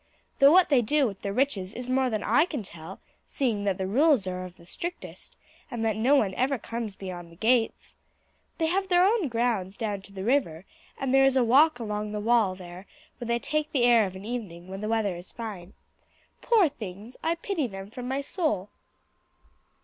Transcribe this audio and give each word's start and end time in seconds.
Though 0.39 0.51
what 0.51 0.69
they 0.69 0.81
do 0.81 1.05
with 1.05 1.21
their 1.21 1.31
riches 1.31 1.75
is 1.75 1.87
more 1.87 2.09
than 2.09 2.23
I 2.23 2.45
can 2.45 2.63
tell, 2.63 2.99
seeing 3.27 3.65
that 3.65 3.77
the 3.77 3.85
rules 3.85 4.25
are 4.25 4.45
of 4.45 4.57
the 4.57 4.65
strictest, 4.65 5.37
and 5.69 5.85
that 5.85 5.95
no 5.95 6.15
one 6.15 6.33
ever 6.33 6.57
comes 6.57 6.95
beyond 6.95 7.31
the 7.31 7.35
gates. 7.35 7.97
They 8.57 8.65
have 8.65 8.87
their 8.87 9.05
own 9.05 9.27
grounds 9.27 9.77
down 9.77 10.01
to 10.01 10.11
the 10.11 10.23
river, 10.23 10.65
and 10.99 11.13
there 11.13 11.23
is 11.25 11.37
a 11.37 11.43
walk 11.43 11.77
along 11.77 12.13
the 12.13 12.19
wall 12.19 12.55
there 12.55 12.87
where 13.19 13.27
they 13.27 13.37
take 13.37 13.71
the 13.73 13.83
air 13.83 14.07
of 14.07 14.15
an 14.15 14.25
evening 14.25 14.69
when 14.69 14.81
the 14.81 14.89
weather 14.89 15.15
is 15.15 15.31
fine. 15.31 15.73
Poor 16.41 16.67
things, 16.67 17.15
I 17.21 17.35
pity 17.35 17.67
them 17.67 17.91
from 17.91 18.07
my 18.07 18.21
soul." 18.21 18.69